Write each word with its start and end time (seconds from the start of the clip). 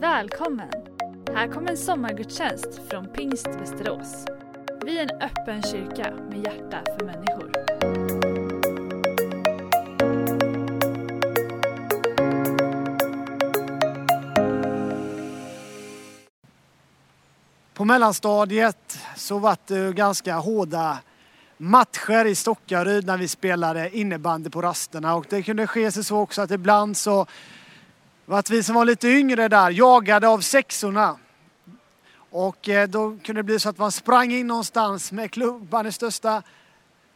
Välkommen! 0.00 0.70
Här 1.34 1.48
kommer 1.48 1.70
en 1.70 1.76
sommargudstjänst 1.76 2.80
från 2.90 3.06
Pingst 3.06 3.46
Västerås. 3.46 4.26
Vi 4.84 4.98
är 4.98 5.02
en 5.02 5.20
öppen 5.20 5.62
kyrka 5.62 6.14
med 6.30 6.38
hjärta 6.44 6.82
för 6.98 7.06
människor. 7.06 7.52
På 17.74 17.84
mellanstadiet 17.84 18.98
så 19.16 19.38
var 19.38 19.56
det 19.66 19.94
ganska 19.94 20.34
hårda 20.34 20.98
matcher 21.56 22.24
i 22.24 22.34
Stockaryd 22.34 23.06
när 23.06 23.16
vi 23.16 23.28
spelade 23.28 23.96
innebandy 23.96 24.50
på 24.50 24.62
rasterna 24.62 25.14
och 25.14 25.26
det 25.28 25.42
kunde 25.42 25.66
ske 25.66 25.92
sig 25.92 26.04
så 26.04 26.18
också 26.18 26.42
att 26.42 26.50
ibland 26.50 26.96
så 26.96 27.26
att 28.38 28.50
vi 28.50 28.62
som 28.62 28.74
var 28.74 28.84
lite 28.84 29.08
yngre 29.08 29.48
där 29.48 29.70
jagade 29.70 30.28
av 30.28 30.40
sexorna. 30.40 31.18
Och 32.30 32.68
eh, 32.68 32.88
då 32.88 33.18
kunde 33.24 33.38
det 33.38 33.42
bli 33.42 33.60
så 33.60 33.68
att 33.68 33.78
man 33.78 33.92
sprang 33.92 34.32
in 34.32 34.46
någonstans 34.46 35.12
med 35.12 35.30
klubban 35.30 35.86
i 35.86 35.92
största 35.92 36.42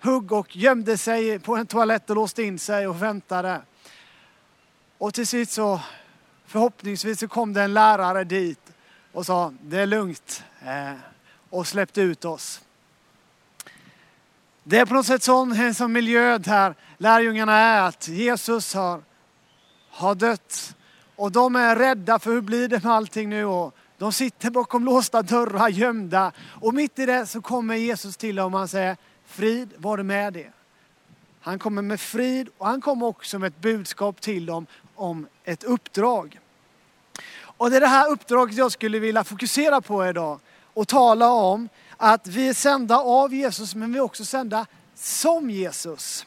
hugg 0.03 0.33
och 0.33 0.57
gömde 0.57 0.99
sig 0.99 1.39
på 1.39 1.57
en 1.57 1.67
toalett 1.67 2.11
och 2.11 2.17
låste 2.17 2.43
in 2.43 2.59
sig 2.59 2.87
och 2.87 3.03
väntade. 3.03 3.61
Och 4.99 5.15
till 5.15 5.27
sist 5.27 5.53
så 5.53 5.81
förhoppningsvis 6.47 7.21
så 7.21 7.29
kom 7.29 7.53
det 7.53 7.63
en 7.63 7.75
lärare 7.75 8.25
dit 8.25 8.73
och 9.13 9.27
sa 9.27 9.55
det 9.63 9.79
är 9.79 9.87
lugnt 9.87 10.45
eh, 10.63 10.93
och 11.51 11.67
släppte 11.67 12.01
ut 12.01 12.25
oss. 12.25 12.61
Det 14.63 14.79
är 14.79 14.87
på 14.87 14.95
något 14.95 15.07
sätt 15.07 15.23
sån 15.23 15.53
en 15.53 15.75
sån 15.75 15.93
miljö 15.93 16.39
där 16.39 16.75
lärjungarna 16.99 17.59
är 17.59 17.83
att 17.83 18.09
Jesus 18.09 18.75
har, 18.75 19.03
har 19.91 20.15
dött 20.15 20.77
och 21.17 21.33
de 21.33 21.57
är 21.57 21.77
rädda 21.77 22.19
för 22.19 22.31
hur 22.31 22.41
blir 22.41 22.69
det 22.69 22.85
med 22.85 22.93
allting 22.93 23.29
nu 23.29 23.45
och 23.45 23.75
de 23.99 24.13
sitter 24.13 24.51
bakom 24.51 24.85
låsta 24.85 25.23
dörrar 25.23 25.69
gömda 25.69 26.33
och 26.61 26.75
mitt 26.75 26.99
i 26.99 27.07
det 27.07 27.27
så 27.27 27.41
kommer 27.41 27.75
Jesus 27.75 28.17
till 28.17 28.37
dem 28.37 28.55
och 28.55 28.59
han 28.59 28.69
säger 28.69 28.97
frid 29.27 29.73
var 29.77 29.97
det 29.97 30.03
med 30.03 30.33
det. 30.33 30.53
Han 31.41 31.59
kommer 31.59 31.83
med 31.83 32.01
frid 32.01 32.49
och 32.59 32.67
han 32.67 32.81
kommer 32.81 33.07
också 33.07 33.39
med 33.39 33.47
ett 33.47 33.61
budskap 33.61 34.21
till 34.21 34.47
dem 34.47 34.67
om 34.95 35.27
ett 35.45 35.65
uppdrag. 35.65 36.41
Och 37.41 37.71
det 37.71 37.77
är 37.77 37.81
det 37.81 37.87
här 37.87 38.11
uppdraget 38.11 38.57
jag 38.57 38.73
skulle 38.73 38.99
vilja 38.99 39.25
fokusera 39.25 39.81
på 39.81 40.07
idag 40.07 40.41
och 40.75 40.89
tala 40.89 41.31
om 41.31 41.69
att 41.97 42.27
vi 42.27 42.49
är 42.49 42.55
sända 42.55 42.99
av 42.99 43.35
Jesus 43.35 43.75
men 43.75 43.93
vi 43.93 43.99
är 43.99 44.03
också 44.03 44.25
sända 44.25 44.67
som 44.95 45.51
Jesus. 45.51 46.27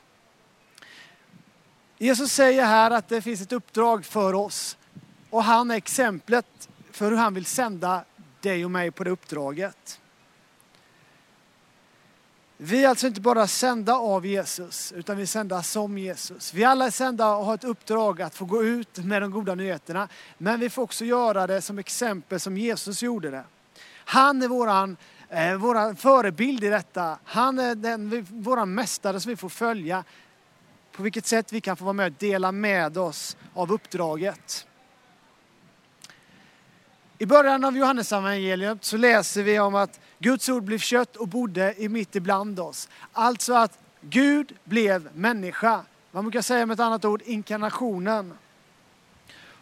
Jesus 1.98 2.32
säger 2.32 2.66
här 2.66 2.92
att 2.92 3.10
det 3.10 3.22
finns 3.22 3.42
ett 3.42 3.52
uppdrag 3.52 4.06
för 4.06 4.34
oss 4.34 4.78
och 5.30 5.44
han 5.44 5.72
är 5.72 5.76
exemplet 5.76 6.70
för 6.92 7.12
hur 7.12 7.18
han 7.18 7.34
vill 7.34 7.46
sända 7.46 8.04
dig 8.42 8.66
och 8.66 8.72
mig 8.72 8.92
på 8.92 9.04
det 9.04 9.10
uppdraget. 9.10 10.00
Vi 12.58 12.84
är 12.84 12.90
alltså 12.90 13.08
inte 13.08 13.22
bara 13.22 13.48
sända 13.48 13.94
av 13.94 14.26
Jesus, 14.26 14.92
utan 14.92 15.18
vi 15.18 15.22
är 15.22 15.28
sända 15.28 15.64
som 15.64 15.98
Jesus. 15.98 16.54
Vi 16.54 16.64
alla 16.64 16.86
är 16.86 16.92
sända 16.92 17.36
och 17.36 17.46
har 17.46 17.56
ett 17.56 17.64
uppdrag 17.64 18.22
att 18.22 18.36
få 18.36 18.46
gå 18.46 18.64
ut 18.64 18.98
med 18.98 19.22
de 19.22 19.32
goda 19.32 19.56
nyheterna. 19.56 20.08
Men 20.38 20.60
vi 20.60 20.70
får 20.70 20.82
också 20.82 21.06
göra 21.06 21.48
det 21.48 21.62
som 21.62 21.80
exempel 21.80 22.40
som 22.40 22.58
Jesus 22.58 23.04
gjorde 23.04 23.32
det. 23.32 23.44
Han 23.90 24.42
är 24.42 24.48
våran, 24.48 24.98
eh, 25.30 25.54
våran 25.54 25.96
förebild 25.96 26.64
i 26.64 26.70
detta. 26.70 27.20
Han 27.24 27.60
är 27.60 27.76
den, 27.76 28.26
våran 28.30 28.74
mästare 28.74 29.20
som 29.20 29.30
vi 29.30 29.36
får 29.36 29.50
följa. 29.50 30.04
På 30.98 31.04
vilket 31.04 31.26
sätt 31.26 31.54
vi 31.54 31.62
kan 31.62 31.78
få 31.78 31.86
vara 31.86 31.94
med 31.94 32.06
och 32.06 32.18
dela 32.20 32.52
med 32.52 32.98
oss 32.98 33.38
av 33.54 33.72
uppdraget. 33.72 34.68
I 37.18 37.26
början 37.26 37.66
av 37.66 37.78
Johannesevangeliet 37.78 38.84
så 38.84 38.98
läser 38.98 39.44
vi 39.44 39.60
om 39.60 39.76
att 39.76 40.00
Guds 40.20 40.50
ord 40.50 40.64
blev 40.64 40.78
kött 40.78 41.16
och 41.16 41.28
bodde 41.28 41.74
i 41.78 41.90
mitt 41.90 42.16
ibland 42.16 42.60
oss. 42.60 42.90
Alltså 43.12 43.54
att 43.54 43.80
Gud 44.02 44.56
blev 44.64 45.10
människa. 45.14 45.82
Man 46.12 46.24
brukar 46.24 46.42
säga 46.42 46.66
med 46.66 46.74
ett 46.74 46.80
annat 46.80 47.06
ord 47.06 47.22
inkarnationen. 47.26 48.34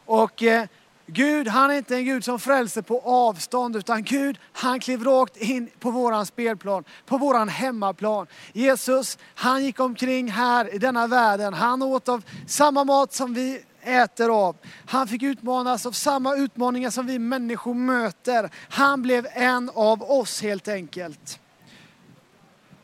Och 0.06 0.44
eh, 0.44 0.68
Gud, 1.08 1.48
han 1.48 1.72
är 1.72 1.78
inte 1.78 1.96
en 1.96 2.06
Gud 2.06 2.26
som 2.26 2.40
frälser 2.40 2.82
på 2.82 3.00
avstånd, 3.00 3.76
utan 3.76 4.04
Gud, 4.04 4.40
han 4.54 4.80
klev 4.80 5.04
rakt 5.04 5.38
in 5.38 5.70
på 5.80 5.92
våran 5.92 6.26
spelplan, 6.26 6.84
på 7.06 7.18
våran 7.18 7.50
hemmaplan. 7.50 8.28
Jesus, 8.54 9.18
han 9.36 9.64
gick 9.64 9.80
omkring 9.80 10.32
här 10.32 10.76
i 10.76 10.78
denna 10.78 11.08
världen. 11.08 11.54
Han 11.54 11.82
åt 11.82 12.10
av 12.10 12.24
samma 12.48 12.84
mat 12.84 13.14
som 13.14 13.34
vi 13.34 13.64
äter 13.82 14.30
av. 14.30 14.56
Han 14.86 15.08
fick 15.08 15.24
utmanas 15.24 15.86
av 15.86 15.92
samma 15.92 16.36
utmaningar 16.36 16.90
som 16.90 17.08
vi 17.08 17.20
människor 17.20 17.74
möter. 17.74 18.50
Han 18.70 19.02
blev 19.02 19.28
en 19.34 19.72
av 19.74 20.12
oss 20.12 20.42
helt 20.42 20.68
enkelt. 20.68 21.40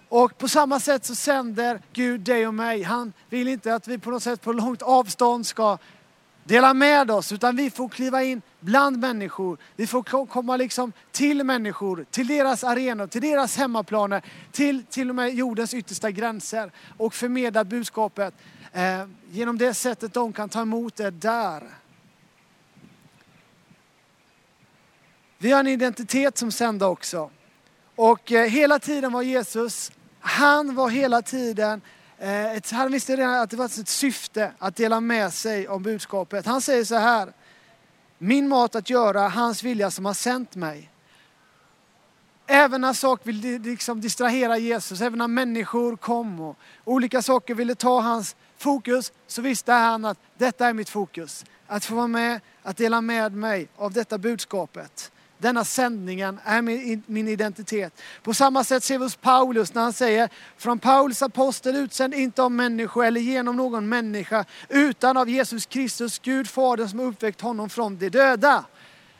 Och 0.09 0.37
på 0.37 0.47
samma 0.47 0.79
sätt 0.79 1.05
så 1.05 1.15
sänder 1.15 1.81
Gud 1.93 2.21
dig 2.21 2.47
och 2.47 2.53
mig. 2.53 2.83
Han 2.83 3.13
vill 3.29 3.47
inte 3.47 3.75
att 3.75 3.87
vi 3.87 3.97
på 3.97 4.11
något 4.11 4.23
sätt 4.23 4.41
på 4.41 4.53
långt 4.53 4.81
avstånd 4.81 5.45
ska 5.45 5.77
dela 6.43 6.73
med 6.73 7.11
oss, 7.11 7.31
utan 7.31 7.55
vi 7.55 7.69
får 7.69 7.89
kliva 7.89 8.23
in 8.23 8.41
bland 8.59 8.97
människor. 8.99 9.57
Vi 9.75 9.87
får 9.87 10.25
komma 10.25 10.57
liksom 10.57 10.93
till 11.11 11.43
människor, 11.43 12.05
till 12.11 12.27
deras 12.27 12.63
arenor, 12.63 13.07
till 13.07 13.21
deras 13.21 13.57
hemmaplaner, 13.57 14.21
till 14.51 14.83
till 14.85 15.09
och 15.09 15.15
med 15.15 15.33
jordens 15.33 15.73
yttersta 15.73 16.11
gränser 16.11 16.71
och 16.97 17.13
förmedla 17.13 17.63
budskapet 17.63 18.33
eh, 18.73 19.05
genom 19.31 19.57
det 19.57 19.73
sättet 19.73 20.13
de 20.13 20.33
kan 20.33 20.49
ta 20.49 20.61
emot 20.61 20.95
det 20.95 21.11
där. 21.11 21.63
Vi 25.37 25.51
har 25.51 25.59
en 25.59 25.67
identitet 25.67 26.37
som 26.37 26.51
sända 26.51 26.87
också. 26.87 27.31
Och 27.95 28.31
eh, 28.31 28.49
hela 28.49 28.79
tiden 28.79 29.11
var 29.11 29.21
Jesus, 29.21 29.91
han 30.19 30.75
var 30.75 30.89
hela 30.89 31.21
tiden 31.21 31.81
Eh, 32.21 32.55
ett, 32.55 32.71
han 32.71 32.91
visste 32.91 33.15
redan 33.15 33.33
att 33.33 33.49
det 33.49 33.57
var 33.57 33.65
ett 33.65 33.87
syfte 33.87 34.51
att 34.59 34.75
dela 34.75 34.99
med 34.99 35.33
sig 35.33 35.67
om 35.67 35.83
budskapet. 35.83 36.45
Han 36.45 36.61
säger 36.61 36.83
så 36.83 36.95
här, 36.95 37.33
min 38.17 38.47
mat 38.47 38.75
att 38.75 38.89
göra 38.89 39.27
hans 39.27 39.63
vilja 39.63 39.91
som 39.91 40.05
har 40.05 40.13
sänt 40.13 40.55
mig. 40.55 40.89
Även 42.47 42.81
när 42.81 42.93
saker 42.93 43.25
vill 43.25 43.61
liksom 43.61 44.01
distrahera 44.01 44.57
Jesus, 44.57 45.01
även 45.01 45.19
när 45.19 45.27
människor 45.27 45.95
kom 45.95 46.39
och 46.39 46.57
olika 46.85 47.21
saker 47.21 47.55
ville 47.55 47.75
ta 47.75 48.01
hans 48.01 48.35
fokus, 48.57 49.11
så 49.27 49.41
visste 49.41 49.71
han 49.71 50.05
att 50.05 50.17
detta 50.37 50.67
är 50.67 50.73
mitt 50.73 50.89
fokus. 50.89 51.45
Att 51.67 51.85
få 51.85 51.95
vara 51.95 52.07
med, 52.07 52.41
att 52.63 52.77
dela 52.77 53.01
med 53.01 53.33
mig 53.33 53.67
av 53.75 53.93
detta 53.93 54.17
budskapet. 54.17 55.11
Denna 55.41 55.65
sändningen 55.65 56.39
är 56.43 56.61
min 57.11 57.27
identitet. 57.27 58.01
På 58.23 58.33
samma 58.33 58.63
sätt 58.63 58.83
ser 58.83 58.97
vi 58.97 59.05
hos 59.05 59.15
Paulus 59.15 59.73
när 59.73 59.81
han 59.81 59.93
säger, 59.93 60.29
från 60.57 60.79
Paulus 60.79 61.21
apostel 61.21 61.75
utsänd 61.75 62.13
inte 62.13 62.43
av 62.43 62.51
människor 62.51 63.05
eller 63.05 63.21
genom 63.21 63.55
någon 63.55 63.89
människa, 63.89 64.45
utan 64.69 65.17
av 65.17 65.29
Jesus 65.29 65.65
Kristus, 65.65 66.19
Gud 66.19 66.49
Fadern 66.49 66.87
som 66.87 66.99
uppväckt 66.99 67.41
honom 67.41 67.69
från 67.69 67.97
de 67.97 68.09
döda. 68.09 68.65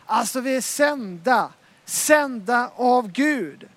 Alltså 0.06 0.40
vi 0.40 0.56
är 0.56 0.62
sända, 0.62 1.50
sända 1.86 2.72
av 2.76 3.12
Gud. 3.12 3.68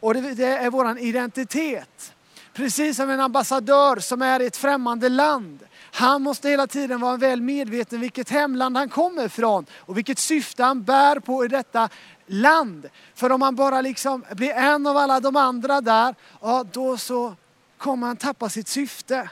Och 0.00 0.14
det, 0.14 0.44
är 0.44 0.70
vår 0.70 0.98
identitet. 0.98 2.12
Precis 2.52 2.96
som 2.96 3.10
en 3.10 3.20
ambassadör 3.20 3.96
som 3.96 4.22
är 4.22 4.42
i 4.42 4.46
ett 4.46 4.56
främmande 4.56 5.08
land 5.08 5.58
han 5.96 6.22
måste 6.22 6.48
hela 6.48 6.66
tiden 6.66 7.00
vara 7.00 7.16
väl 7.16 7.40
medveten 7.40 8.00
vilket 8.00 8.30
hemland 8.30 8.76
han 8.76 8.88
kommer 8.88 9.26
ifrån 9.26 9.66
och 9.76 9.96
vilket 9.96 10.18
syfte 10.18 10.64
han 10.64 10.82
bär 10.82 11.20
på 11.20 11.44
i 11.44 11.48
detta 11.48 11.88
land. 12.26 12.88
För 13.14 13.32
om 13.32 13.42
han 13.42 13.56
bara 13.56 13.80
liksom 13.80 14.24
blir 14.30 14.50
en 14.50 14.86
av 14.86 14.96
alla 14.96 15.20
de 15.20 15.36
andra 15.36 15.80
där, 15.80 16.14
ja 16.40 16.64
då 16.72 16.96
så 16.96 17.34
kommer 17.78 18.06
han 18.06 18.16
tappa 18.16 18.48
sitt 18.48 18.68
syfte. 18.68 19.30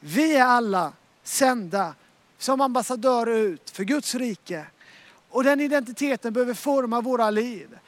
Vi 0.00 0.36
är 0.36 0.44
alla 0.44 0.92
sända 1.22 1.94
som 2.38 2.60
ambassadörer 2.60 3.36
ut 3.36 3.70
för 3.70 3.84
Guds 3.84 4.14
rike. 4.14 4.66
Och 5.30 5.44
den 5.44 5.60
identiteten 5.60 6.32
behöver 6.32 6.54
forma 6.54 7.00
våra 7.00 7.30
liv. 7.30 7.78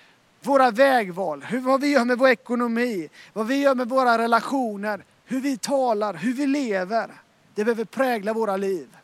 Våra 0.43 0.71
vägval, 0.71 1.43
hur, 1.43 1.61
vad 1.61 1.81
vi 1.81 1.89
gör 1.89 2.05
med 2.05 2.19
vår 2.19 2.29
ekonomi, 2.29 3.09
vad 3.33 3.47
vi 3.47 3.57
gör 3.57 3.75
med 3.75 3.89
våra 3.89 4.19
relationer, 4.19 5.05
hur 5.25 5.41
vi 5.41 5.57
talar, 5.57 6.15
hur 6.15 6.33
vi 6.33 6.47
lever. 6.47 7.11
Det 7.55 7.65
behöver 7.65 7.85
prägla 7.85 8.33
våra 8.33 8.57
liv. 8.57 8.97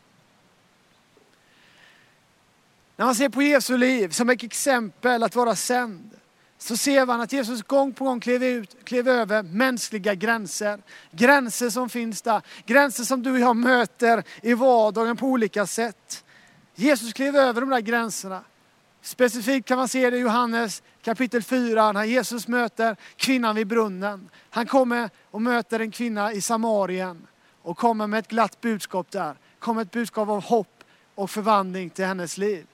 När 2.95 3.05
man 3.05 3.15
ser 3.15 3.29
på 3.29 3.41
Jesu 3.41 3.77
liv 3.77 4.09
som 4.09 4.29
ett 4.29 4.43
exempel 4.43 5.23
att 5.23 5.35
vara 5.35 5.55
sänd, 5.55 6.09
så 6.57 6.77
ser 6.77 7.05
man 7.05 7.21
att 7.21 7.33
Jesus 7.33 7.63
gång 7.63 7.93
på 7.93 8.05
gång 8.05 8.19
klev, 8.19 8.43
ut, 8.43 8.85
klev 8.85 9.07
över 9.07 9.43
mänskliga 9.43 10.15
gränser. 10.15 10.79
Gränser 11.11 11.69
som 11.69 11.89
finns 11.89 12.21
där, 12.21 12.41
gränser 12.65 13.03
som 13.03 13.23
du 13.23 13.31
och 13.31 13.39
jag 13.39 13.55
möter 13.55 14.23
i 14.41 14.53
vardagen 14.53 15.17
på 15.17 15.27
olika 15.27 15.65
sätt. 15.65 16.23
Jesus 16.75 17.13
klev 17.13 17.35
över 17.35 17.61
de 17.61 17.69
där 17.69 17.79
gränserna. 17.79 18.43
Specifikt 19.01 19.67
kan 19.67 19.77
man 19.77 19.87
se 19.87 20.09
det 20.09 20.17
i 20.17 20.19
Johannes 20.19 20.83
kapitel 21.01 21.43
4 21.43 21.91
när 21.91 22.03
Jesus 22.03 22.47
möter 22.47 22.95
kvinnan 23.15 23.55
vid 23.55 23.67
brunnen. 23.67 24.29
Han 24.49 24.65
kommer 24.65 25.09
och 25.31 25.41
möter 25.41 25.79
en 25.79 25.91
kvinna 25.91 26.33
i 26.33 26.41
Samarien 26.41 27.27
och 27.67 27.77
kommer 27.77 28.07
med 28.07 28.19
ett 28.19 28.27
glatt 28.27 28.61
budskap 28.61 29.11
där. 29.11 29.35
Kommer 29.59 29.81
ett 29.81 29.91
budskap 29.91 30.29
av 30.29 30.43
hopp 30.43 30.83
och 31.15 31.29
förvandling 31.29 31.89
till 31.89 32.05
hennes 32.05 32.37
liv. 32.37 32.65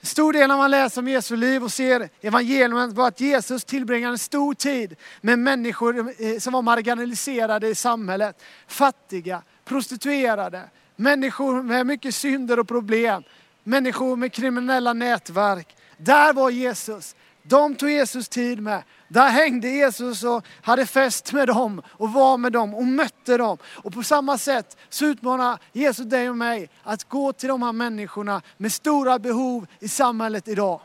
En 0.00 0.06
stor 0.06 0.32
del 0.32 0.48
när 0.48 0.56
man 0.56 0.70
läser 0.70 1.00
om 1.00 1.08
Jesu 1.08 1.36
liv 1.36 1.64
och 1.64 1.72
ser 1.72 2.08
evangeliet 2.20 2.92
var 2.92 3.08
att 3.08 3.20
Jesus 3.20 3.64
tillbringade 3.64 4.14
en 4.14 4.18
stor 4.18 4.54
tid 4.54 4.96
med 5.20 5.38
människor 5.38 6.12
eh, 6.18 6.38
som 6.38 6.52
var 6.52 6.62
marginaliserade 6.62 7.68
i 7.68 7.74
samhället. 7.74 8.42
Fattiga, 8.66 9.42
prostituerade, 9.64 10.62
människor 10.96 11.62
med 11.62 11.86
mycket 11.86 12.14
synder 12.14 12.58
och 12.58 12.68
problem, 12.68 13.22
människor 13.64 14.16
med 14.16 14.32
kriminella 14.32 14.92
nätverk. 14.92 15.76
Där 15.96 16.32
var 16.32 16.50
Jesus. 16.50 17.16
De 17.48 17.74
tog 17.74 17.90
Jesus 17.90 18.28
tid 18.28 18.62
med. 18.62 18.82
Där 19.08 19.28
hängde 19.28 19.68
Jesus 19.68 20.24
och 20.24 20.46
hade 20.62 20.86
fest 20.86 21.32
med 21.32 21.48
dem 21.48 21.82
och 21.86 22.12
var 22.12 22.36
med 22.36 22.52
dem 22.52 22.74
och 22.74 22.84
mötte 22.84 23.36
dem. 23.36 23.58
Och 23.64 23.92
på 23.92 24.02
samma 24.02 24.38
sätt 24.38 24.76
så 24.88 25.04
utmanar 25.04 25.58
Jesus 25.72 26.06
dig 26.06 26.30
och 26.30 26.36
mig 26.36 26.70
att 26.82 27.08
gå 27.08 27.32
till 27.32 27.48
de 27.48 27.62
här 27.62 27.72
människorna 27.72 28.42
med 28.56 28.72
stora 28.72 29.18
behov 29.18 29.66
i 29.80 29.88
samhället 29.88 30.48
idag. 30.48 30.80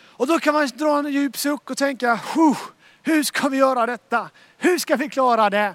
Och 0.00 0.26
då 0.26 0.38
kan 0.38 0.54
man 0.54 0.68
dra 0.74 0.98
en 0.98 1.12
djup 1.12 1.36
suck 1.36 1.70
och 1.70 1.76
tänka, 1.76 2.20
hur 3.02 3.22
ska 3.22 3.48
vi 3.48 3.56
göra 3.56 3.86
detta? 3.86 4.30
Hur 4.58 4.78
ska 4.78 4.96
vi 4.96 5.08
klara 5.08 5.50
det? 5.50 5.74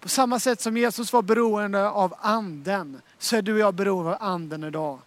På 0.00 0.08
samma 0.08 0.40
sätt 0.40 0.60
som 0.60 0.76
Jesus 0.76 1.12
var 1.12 1.22
beroende 1.22 1.90
av 1.90 2.14
anden 2.20 3.00
så 3.18 3.36
är 3.36 3.42
du 3.42 3.52
och 3.52 3.58
jag 3.58 3.74
beroende 3.74 4.10
av 4.10 4.16
anden 4.20 4.64
idag. 4.64 4.98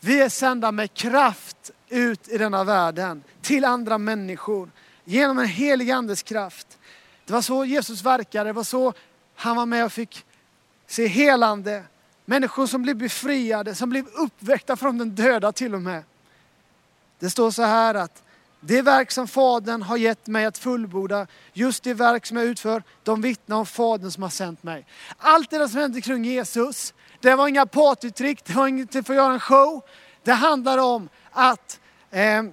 Vi 0.00 0.20
är 0.20 0.28
sända 0.28 0.72
med 0.72 0.94
kraft 0.94 1.70
ut 1.88 2.28
i 2.28 2.38
denna 2.38 2.64
världen 2.64 3.22
till 3.42 3.64
andra 3.64 3.98
människor 3.98 4.70
genom 5.04 5.38
en 5.38 5.46
helig 5.46 5.90
andes 5.90 6.22
kraft. 6.22 6.78
Det 7.24 7.32
var 7.32 7.42
så 7.42 7.64
Jesus 7.64 8.02
verkade, 8.02 8.48
det 8.48 8.52
var 8.52 8.64
så 8.64 8.92
han 9.34 9.56
var 9.56 9.66
med 9.66 9.84
och 9.84 9.92
fick 9.92 10.24
se 10.86 11.06
helande. 11.06 11.82
Människor 12.24 12.66
som 12.66 12.82
blev 12.82 12.96
befriade, 12.96 13.74
som 13.74 13.90
blev 13.90 14.06
uppväckta 14.06 14.76
från 14.76 14.98
den 14.98 15.10
döda 15.10 15.52
till 15.52 15.74
och 15.74 15.82
med. 15.82 16.02
Det 17.18 17.30
står 17.30 17.50
så 17.50 17.62
här 17.62 17.94
att 17.94 18.22
det 18.60 18.82
verk 18.82 19.10
som 19.10 19.28
Fadern 19.28 19.82
har 19.82 19.96
gett 19.96 20.26
mig 20.26 20.44
att 20.44 20.58
fullborda, 20.58 21.26
just 21.52 21.82
det 21.82 21.94
verk 21.94 22.26
som 22.26 22.36
jag 22.36 22.46
utför, 22.46 22.82
de 23.02 23.20
vittnar 23.20 23.56
om 23.56 23.66
Fadern 23.66 24.10
som 24.10 24.22
har 24.22 24.30
sänt 24.30 24.62
mig. 24.62 24.86
Allt 25.18 25.50
det 25.50 25.68
som 25.68 25.80
hände 25.80 26.00
kring 26.00 26.24
Jesus, 26.24 26.94
det 27.20 27.34
var 27.34 27.48
inga 27.48 27.66
partytrick, 27.66 28.44
det 28.44 28.52
var 28.52 28.68
inget 28.68 28.92
för 28.92 28.98
att 28.98 29.08
göra 29.08 29.32
en 29.32 29.40
show. 29.40 29.82
Det 30.22 30.32
handlar 30.32 30.78
om 30.78 31.08
att 31.34 31.80
eh, 32.10 32.38
eh 32.38 32.44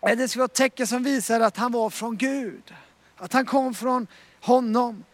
det 0.00 0.28
skulle 0.28 0.40
vara 0.40 0.44
ett 0.44 0.54
tecken 0.54 0.86
som 0.86 1.02
visade 1.02 1.46
att 1.46 1.56
han 1.56 1.72
var 1.72 1.90
från 1.90 2.16
Gud. 2.16 2.74
Att 3.16 3.32
han 3.32 3.46
kom 3.46 3.74
från 3.74 4.06
honom. 4.40 5.04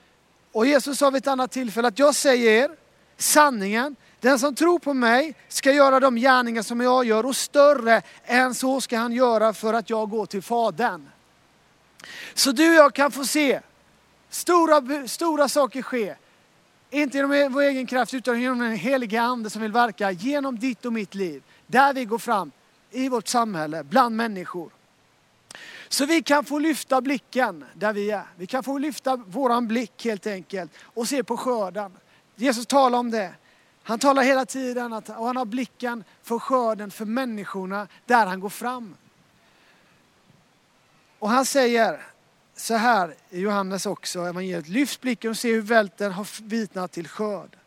Och 0.53 0.67
Jesus 0.67 0.99
sa 0.99 1.11
vid 1.11 1.23
ett 1.23 1.29
annat 1.29 1.51
tillfälle 1.53 1.89
att 1.89 1.99
jag 1.99 2.15
säger 2.15 2.65
er 2.65 2.71
sanningen. 3.17 3.97
Den 4.21 4.39
som 4.39 4.55
tror 4.55 4.79
på 4.79 4.95
mig 4.95 5.35
ska 5.49 5.73
göra 5.73 6.01
de 6.01 6.17
gärningar 6.17 6.63
som 6.63 6.81
jag 6.81 7.05
gör 7.05 7.27
och 7.27 7.37
större 7.37 8.03
än 8.25 8.55
så 8.55 8.81
ska 8.81 8.99
han 8.99 9.13
göra 9.13 9.53
för 9.53 9.75
att 9.75 9.91
jag 9.91 10.11
går 10.11 10.27
till 10.27 10.43
Fadern. 10.43 11.09
Så 12.35 12.53
du 12.53 12.69
och 12.69 12.75
jag 12.75 12.95
kan 12.95 13.11
få 13.11 13.25
se 13.25 13.61
stora, 14.31 15.09
stora 15.09 15.49
saker 15.49 15.83
ske. 15.83 16.15
Inte 16.91 17.17
genom 17.17 17.53
vår 17.53 17.63
egen 17.63 17.87
kraft 17.87 18.15
utan 18.15 18.41
genom 18.41 18.59
den 18.59 18.77
helige 18.77 19.21
ande 19.21 19.51
som 19.51 19.63
vill 19.63 19.73
verka 19.73 20.11
genom 20.11 20.59
ditt 20.59 20.85
och 20.85 20.93
mitt 20.93 21.15
liv. 21.15 21.43
Där 21.67 21.95
vi 21.95 22.05
går 22.05 22.19
fram 22.19 22.53
i 22.91 23.09
vårt 23.09 23.29
samhälle, 23.29 23.85
bland 23.85 24.17
människor. 24.17 24.71
Så 25.89 26.07
vi 26.07 26.23
kan 26.23 26.45
få 26.45 26.59
lyfta 26.59 27.01
blicken 27.01 27.65
där 27.75 27.93
vi 27.93 28.11
är. 28.11 28.23
Vi 28.37 28.47
kan 28.47 28.63
få 28.65 28.79
lyfta 28.79 29.17
våran 29.17 29.69
blick 29.69 30.05
helt 30.05 30.27
enkelt 30.27 30.73
och 30.83 31.09
se 31.09 31.25
på 31.25 31.37
skörden. 31.37 31.93
Jesus 32.37 32.67
talar 32.67 32.99
om 32.99 33.11
det. 33.11 33.35
Han 33.83 33.99
talar 33.99 34.23
hela 34.23 34.47
tiden 34.47 34.93
att 34.93 35.09
och 35.09 35.27
han 35.27 35.37
har 35.37 35.45
blicken 35.45 36.05
för 36.23 36.39
skörden, 36.39 36.91
för 36.91 37.05
människorna 37.05 37.89
där 38.07 38.27
han 38.27 38.41
går 38.41 38.49
fram. 38.49 38.97
Och 41.19 41.31
han 41.31 41.45
säger 41.45 42.07
så 42.57 42.75
här 42.75 43.15
i 43.31 43.41
Johannes 43.41 43.87
också, 43.87 44.21
evangeliet, 44.21 44.69
lyft 44.69 45.01
blicken 45.01 45.31
och 45.31 45.37
se 45.37 45.53
hur 45.53 45.63
välten 45.63 46.13
har 46.13 46.43
vitnat 46.43 46.93
till 46.93 47.09
skörd. 47.09 47.58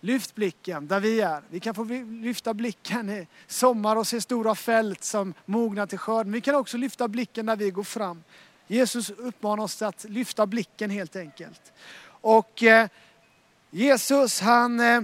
Lyft 0.00 0.34
blicken 0.34 0.86
där 0.86 1.00
vi 1.00 1.20
är. 1.20 1.42
Vi 1.50 1.60
kan 1.60 1.74
få 1.74 1.84
lyfta 2.22 2.54
blicken 2.54 3.10
i 3.10 3.26
sommar 3.46 3.96
och 3.96 4.06
se 4.06 4.20
stora 4.20 4.54
fält 4.54 5.04
som 5.04 5.34
mognar 5.44 5.86
till 5.86 5.98
skörd. 5.98 6.26
Men 6.26 6.32
vi 6.32 6.40
kan 6.40 6.54
också 6.54 6.76
lyfta 6.76 7.08
blicken 7.08 7.46
när 7.46 7.56
vi 7.56 7.70
går 7.70 7.84
fram. 7.84 8.22
Jesus 8.66 9.10
uppmanar 9.10 9.64
oss 9.64 9.82
att 9.82 10.04
lyfta 10.04 10.46
blicken 10.46 10.90
helt 10.90 11.16
enkelt. 11.16 11.72
Och 12.08 12.62
eh, 12.62 12.88
Jesus 13.70 14.40
han, 14.40 14.80
eh, 14.80 15.00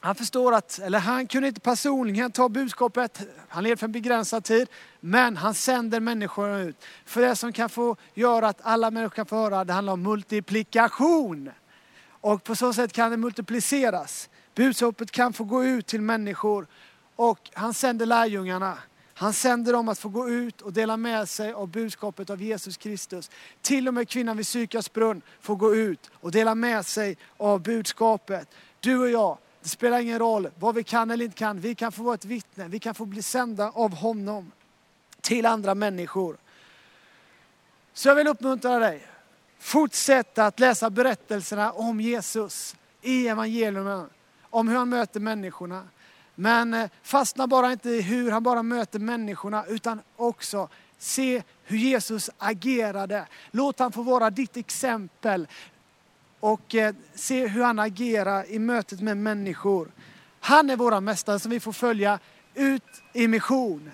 han 0.00 0.14
förstår 0.14 0.54
att, 0.54 0.78
eller 0.78 0.98
han 0.98 1.26
kunde 1.26 1.48
inte 1.48 1.60
personligen 1.60 2.32
ta 2.32 2.48
budskapet, 2.48 3.20
han 3.48 3.64
levde 3.64 3.76
för 3.76 3.86
en 3.86 3.92
begränsad 3.92 4.44
tid, 4.44 4.68
men 5.00 5.36
han 5.36 5.54
sänder 5.54 6.00
människor 6.00 6.58
ut. 6.58 6.84
För 7.04 7.20
det 7.20 7.36
som 7.36 7.52
kan 7.52 7.68
få 7.68 7.96
göra 8.14 8.48
att 8.48 8.60
alla 8.62 8.90
människor 8.90 9.14
kan 9.14 9.26
få 9.26 9.36
höra, 9.36 9.64
det 9.64 9.72
handlar 9.72 9.92
om 9.92 10.02
multiplikation. 10.02 11.50
Och 12.22 12.44
på 12.44 12.56
så 12.56 12.72
sätt 12.72 12.92
kan 12.92 13.10
det 13.10 13.16
multipliceras. 13.16 14.30
Budskapet 14.54 15.10
kan 15.10 15.32
få 15.32 15.44
gå 15.44 15.64
ut 15.64 15.86
till 15.86 16.00
människor. 16.00 16.66
Och 17.16 17.50
han 17.52 17.74
sänder 17.74 18.06
lärjungarna. 18.06 18.78
Han 19.14 19.32
sänder 19.32 19.72
dem 19.72 19.88
att 19.88 19.98
få 19.98 20.08
gå 20.08 20.28
ut 20.28 20.60
och 20.60 20.72
dela 20.72 20.96
med 20.96 21.28
sig 21.28 21.52
av 21.52 21.68
budskapet 21.68 22.30
av 22.30 22.42
Jesus 22.42 22.76
Kristus. 22.76 23.30
Till 23.62 23.88
och 23.88 23.94
med 23.94 24.08
kvinnan 24.08 24.36
vid 24.36 24.46
Sykars 24.46 24.92
brunn 24.92 25.22
får 25.40 25.56
gå 25.56 25.74
ut 25.74 26.10
och 26.14 26.30
dela 26.30 26.54
med 26.54 26.86
sig 26.86 27.16
av 27.36 27.62
budskapet. 27.62 28.48
Du 28.80 28.98
och 28.98 29.10
jag, 29.10 29.38
det 29.62 29.68
spelar 29.68 30.00
ingen 30.00 30.18
roll 30.18 30.48
vad 30.58 30.74
vi 30.74 30.84
kan 30.84 31.10
eller 31.10 31.24
inte 31.24 31.36
kan. 31.36 31.60
Vi 31.60 31.74
kan 31.74 31.92
få 31.92 32.02
vara 32.02 32.14
ett 32.14 32.24
vittne. 32.24 32.68
Vi 32.68 32.78
kan 32.78 32.94
få 32.94 33.04
bli 33.04 33.22
sända 33.22 33.70
av 33.70 33.94
honom 33.94 34.52
till 35.20 35.46
andra 35.46 35.74
människor. 35.74 36.36
Så 37.92 38.08
jag 38.08 38.14
vill 38.14 38.28
uppmuntra 38.28 38.78
dig. 38.78 39.06
Fortsätt 39.62 40.38
att 40.38 40.60
läsa 40.60 40.90
berättelserna 40.90 41.72
om 41.72 42.00
Jesus 42.00 42.76
i 43.02 43.28
evangeliumen. 43.28 44.06
Om 44.50 44.68
hur 44.68 44.76
han 44.76 44.88
möter 44.88 45.20
människorna. 45.20 45.88
Men 46.34 46.74
eh, 46.74 46.90
fastna 47.02 47.46
bara 47.46 47.72
inte 47.72 47.90
i 47.90 48.00
hur 48.00 48.30
han 48.30 48.42
bara 48.42 48.62
möter 48.62 48.98
människorna 48.98 49.64
utan 49.66 50.00
också 50.16 50.68
se 50.98 51.42
hur 51.64 51.78
Jesus 51.78 52.30
agerade. 52.38 53.26
Låt 53.50 53.78
han 53.78 53.92
få 53.92 54.02
vara 54.02 54.30
ditt 54.30 54.56
exempel 54.56 55.48
och 56.40 56.74
eh, 56.74 56.94
se 57.14 57.46
hur 57.46 57.62
han 57.62 57.78
agerar 57.78 58.50
i 58.50 58.58
mötet 58.58 59.00
med 59.00 59.16
människor. 59.16 59.92
Han 60.40 60.70
är 60.70 60.76
vår 60.76 61.00
mästare 61.00 61.38
som 61.38 61.50
vi 61.50 61.60
får 61.60 61.72
följa 61.72 62.18
ut 62.54 63.02
i 63.12 63.28
mission 63.28 63.90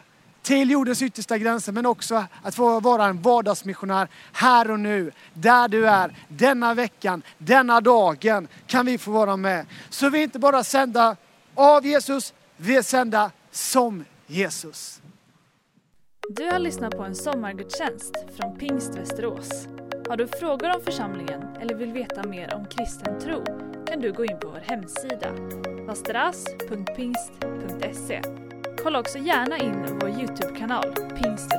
till 0.48 0.70
jordens 0.70 1.02
yttersta 1.02 1.38
gränser 1.38 1.72
men 1.72 1.86
också 1.86 2.24
att 2.42 2.54
få 2.54 2.80
vara 2.80 3.04
en 3.04 3.22
vardagsmissionär 3.22 4.08
här 4.32 4.70
och 4.70 4.80
nu. 4.80 5.12
Där 5.34 5.68
du 5.68 5.88
är, 5.88 6.14
denna 6.28 6.74
veckan, 6.74 7.22
denna 7.38 7.80
dagen 7.80 8.48
kan 8.66 8.86
vi 8.86 8.98
få 8.98 9.10
vara 9.10 9.36
med. 9.36 9.66
Så 9.90 10.10
vi 10.10 10.18
är 10.18 10.22
inte 10.22 10.38
bara 10.38 10.64
sända 10.64 11.16
av 11.54 11.86
Jesus, 11.86 12.34
vi 12.56 12.76
är 12.76 12.82
sända 12.82 13.30
som 13.50 14.04
Jesus. 14.26 15.00
Du 16.28 16.44
har 16.44 16.58
lyssnat 16.58 16.96
på 16.96 17.02
en 17.02 17.14
sommargudstjänst 17.14 18.14
från 18.36 18.58
Pingst 18.58 18.94
Västerås. 18.94 19.68
Har 20.08 20.16
du 20.16 20.26
frågor 20.26 20.76
om 20.76 20.82
församlingen 20.84 21.42
eller 21.60 21.74
vill 21.74 21.92
veta 21.92 22.28
mer 22.28 22.54
om 22.54 22.66
kristen 22.66 23.20
tro 23.20 23.44
kan 23.86 24.00
du 24.00 24.12
gå 24.12 24.24
in 24.24 24.38
på 24.40 24.48
vår 24.48 24.62
hemsida, 24.66 25.32
vasteras.pingst.se 25.86 28.47
Kolla 28.88 29.00
också 29.00 29.18
gärna 29.18 29.59
in 29.59 29.99
vår 30.00 30.09
Youtube-kanal 30.11 30.92
Pingst 30.92 31.52